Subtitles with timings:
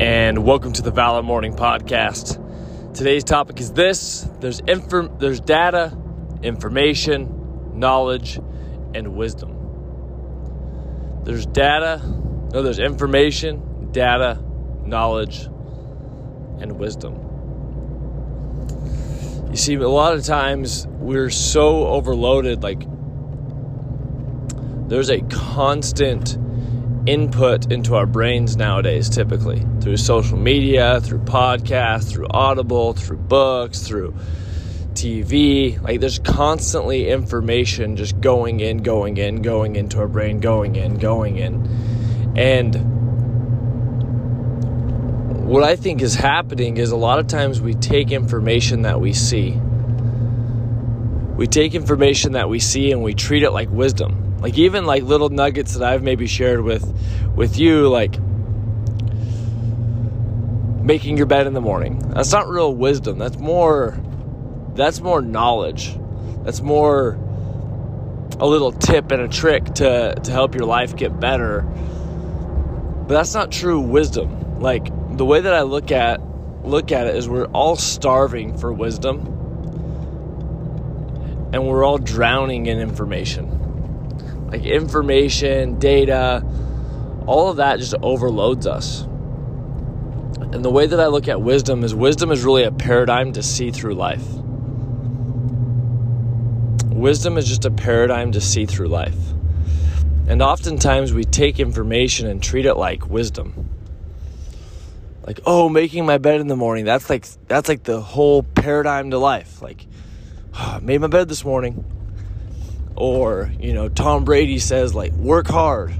[0.00, 2.42] and welcome to the Valor Morning Podcast.
[2.94, 5.94] Today's topic is this: there's inform- there's data,
[6.42, 8.40] information, knowledge,
[8.94, 9.58] and wisdom.
[11.24, 12.00] There's data,
[12.50, 14.42] no, there's information, data,
[14.86, 17.16] knowledge, and wisdom.
[19.50, 22.86] You see, a lot of times we're so overloaded, like
[24.88, 26.38] there's a constant
[27.06, 33.86] input into our brains nowadays, typically through social media, through podcasts, through Audible, through books,
[33.86, 34.14] through
[34.92, 35.80] TV.
[35.82, 40.98] Like there's constantly information just going in, going in, going into our brain, going in,
[40.98, 42.34] going in.
[42.36, 42.74] And
[45.46, 49.12] what I think is happening is a lot of times we take information that we
[49.12, 49.52] see.
[51.34, 55.02] We take information that we see and we treat it like wisdom like even like
[55.02, 56.84] little nuggets that I've maybe shared with
[57.34, 58.18] with you like
[60.82, 61.98] making your bed in the morning.
[61.98, 63.18] That's not real wisdom.
[63.18, 63.98] That's more
[64.74, 65.96] that's more knowledge.
[66.42, 67.18] That's more
[68.38, 71.62] a little tip and a trick to to help your life get better.
[71.62, 74.60] But that's not true wisdom.
[74.60, 76.20] Like the way that I look at
[76.64, 79.26] look at it is we're all starving for wisdom
[81.52, 83.60] and we're all drowning in information
[84.50, 86.44] like information, data,
[87.26, 89.02] all of that just overloads us.
[90.52, 93.42] And the way that I look at wisdom is wisdom is really a paradigm to
[93.42, 94.26] see through life.
[96.86, 99.16] Wisdom is just a paradigm to see through life.
[100.26, 103.68] And oftentimes we take information and treat it like wisdom.
[105.24, 109.12] Like, oh, making my bed in the morning, that's like that's like the whole paradigm
[109.12, 109.62] to life.
[109.62, 109.86] Like,
[110.54, 111.84] oh, I made my bed this morning
[113.00, 115.94] or you know tom brady says like work hard.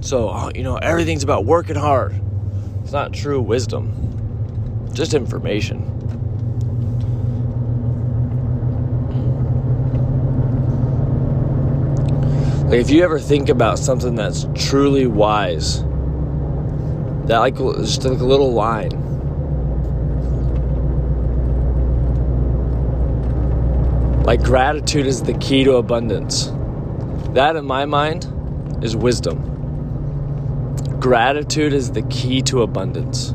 [0.00, 2.14] So uh, you know everything's about working hard.
[2.82, 4.90] It's not true wisdom.
[4.92, 5.94] Just information.
[12.68, 15.82] Like if you ever think about something that's truly wise
[17.24, 18.97] that like just like a little line
[24.28, 26.52] Like gratitude is the key to abundance.
[27.32, 28.26] That, in my mind,
[28.84, 29.40] is wisdom.
[31.00, 33.32] Gratitude is the key to abundance.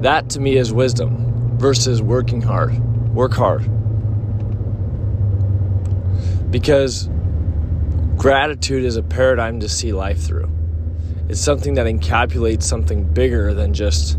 [0.00, 2.76] That to me is wisdom versus working hard.
[3.14, 3.62] Work hard.
[6.50, 7.08] Because
[8.16, 10.50] gratitude is a paradigm to see life through.
[11.28, 14.16] It's something that encapsulates something bigger than just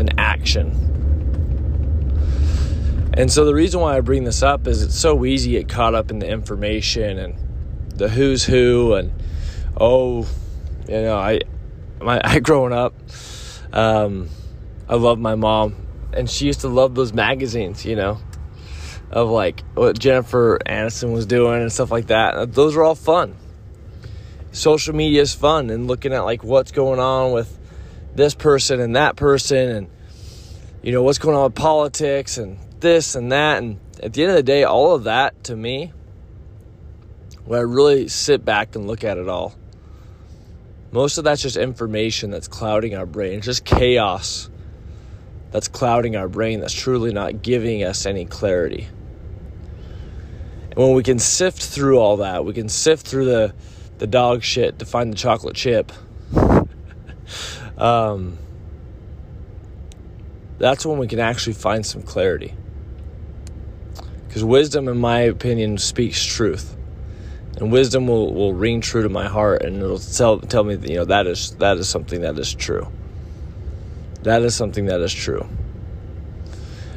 [0.00, 0.89] an action
[3.20, 5.68] and so the reason why I bring this up is it's so easy to get
[5.68, 7.34] caught up in the information and
[7.90, 9.12] the who's who and
[9.76, 10.26] oh,
[10.88, 11.40] you know, I
[12.00, 12.94] my I growing up,
[13.74, 14.30] um,
[14.88, 15.76] I love my mom
[16.14, 18.16] and she used to love those magazines, you know,
[19.10, 22.54] of like what Jennifer Aniston was doing and stuff like that.
[22.54, 23.36] Those are all fun.
[24.52, 27.58] Social media is fun and looking at like what's going on with
[28.14, 29.90] this person and that person and
[30.82, 33.58] you know what's going on with politics and this and that.
[33.62, 35.92] And at the end of the day, all of that to me,
[37.44, 39.54] when I really sit back and look at it all,
[40.92, 43.38] most of that's just information that's clouding our brain.
[43.38, 44.50] It's just chaos
[45.50, 48.88] that's clouding our brain, that's truly not giving us any clarity.
[50.70, 53.54] And when we can sift through all that, we can sift through the,
[53.98, 55.92] the dog shit to find the chocolate chip.
[57.78, 58.38] um,
[60.58, 62.54] that's when we can actually find some clarity.
[64.30, 66.76] Because wisdom, in my opinion, speaks truth.
[67.56, 70.88] And wisdom will, will ring true to my heart and it'll tell, tell me that,
[70.88, 72.86] you know, that is, that is something that is true.
[74.22, 75.48] That is something that is true.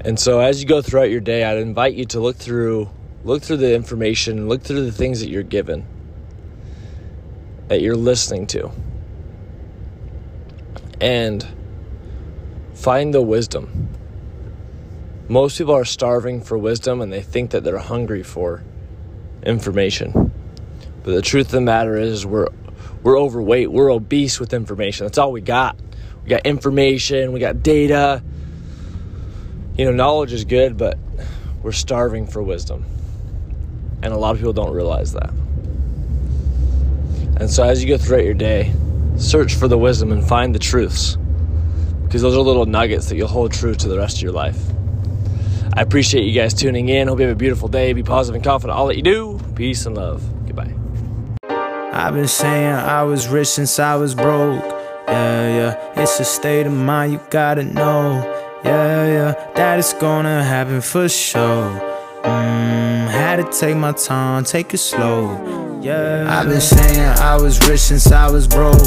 [0.00, 2.90] And so as you go throughout your day, I'd invite you to look through
[3.24, 5.86] look through the information, look through the things that you're given,
[7.68, 8.70] that you're listening to.
[11.00, 11.46] And
[12.74, 13.88] find the wisdom
[15.28, 18.62] most people are starving for wisdom and they think that they're hungry for
[19.42, 20.32] information.
[21.02, 22.48] But the truth of the matter is we're
[23.02, 25.04] we're overweight, we're obese with information.
[25.04, 25.76] That's all we got.
[26.22, 28.22] we got information, we got data.
[29.76, 30.98] You know, knowledge is good, but
[31.62, 32.84] we're starving for wisdom.
[34.02, 35.30] And a lot of people don't realize that.
[37.36, 38.72] And so as you go throughout your day,
[39.16, 41.16] search for the wisdom and find the truths.
[42.04, 44.58] Because those are little nuggets that you'll hold true to the rest of your life.
[45.76, 47.08] I appreciate you guys tuning in.
[47.08, 47.92] Hope you have a beautiful day.
[47.92, 49.40] Be positive and confident all that you do.
[49.56, 50.22] Peace and love.
[50.46, 50.72] Goodbye.
[51.92, 54.62] I've been saying I was rich since I was broke.
[55.08, 58.22] Yeah, yeah, it's a state of mind you gotta know.
[58.64, 61.68] Yeah, yeah, that it's gonna happen for sure.
[62.22, 65.80] Mmm, had to take my time, take it slow.
[65.82, 68.80] Yeah, I've been saying I was rich since I was broke.